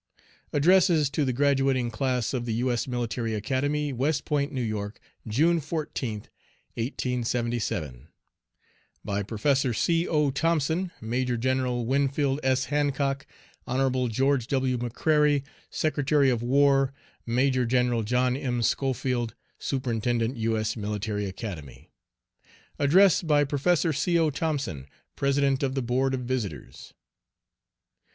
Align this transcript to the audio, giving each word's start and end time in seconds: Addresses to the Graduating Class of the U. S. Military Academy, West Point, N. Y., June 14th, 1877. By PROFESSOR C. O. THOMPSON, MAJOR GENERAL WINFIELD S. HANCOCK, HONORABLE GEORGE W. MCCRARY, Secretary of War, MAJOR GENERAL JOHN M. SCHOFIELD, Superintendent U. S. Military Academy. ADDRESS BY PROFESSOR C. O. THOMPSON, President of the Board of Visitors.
Addresses 0.51 1.11
to 1.11 1.23
the 1.23 1.31
Graduating 1.31 1.91
Class 1.91 2.33
of 2.33 2.45
the 2.47 2.53
U. 2.55 2.71
S. 2.71 2.87
Military 2.87 3.35
Academy, 3.35 3.93
West 3.93 4.25
Point, 4.25 4.49
N. 4.51 4.73
Y., 4.73 4.87
June 5.27 5.59
14th, 5.61 6.25
1877. 6.73 8.07
By 9.05 9.21
PROFESSOR 9.21 9.75
C. 9.75 10.07
O. 10.07 10.31
THOMPSON, 10.31 10.89
MAJOR 11.01 11.37
GENERAL 11.37 11.85
WINFIELD 11.85 12.39
S. 12.41 12.65
HANCOCK, 12.69 13.27
HONORABLE 13.67 14.07
GEORGE 14.07 14.47
W. 14.47 14.79
MCCRARY, 14.79 15.43
Secretary 15.69 16.31
of 16.31 16.41
War, 16.41 16.91
MAJOR 17.27 17.67
GENERAL 17.67 18.01
JOHN 18.01 18.35
M. 18.35 18.63
SCHOFIELD, 18.63 19.35
Superintendent 19.59 20.35
U. 20.35 20.57
S. 20.57 20.75
Military 20.75 21.27
Academy. 21.27 21.91
ADDRESS 22.79 23.21
BY 23.21 23.43
PROFESSOR 23.43 23.93
C. 23.93 24.17
O. 24.17 24.31
THOMPSON, 24.31 24.87
President 25.15 25.61
of 25.61 25.75
the 25.75 25.83
Board 25.83 26.15
of 26.15 26.21
Visitors. 26.21 26.95